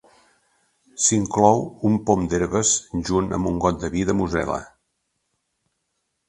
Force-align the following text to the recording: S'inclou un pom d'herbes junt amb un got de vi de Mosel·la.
S'inclou 1.07 1.61
un 1.89 1.99
pom 2.07 2.23
d'herbes 2.31 2.71
junt 3.11 3.29
amb 3.39 3.51
un 3.51 3.61
got 3.67 3.79
de 3.85 3.93
vi 3.97 4.03
de 4.11 4.17
Mosel·la. 4.23 4.59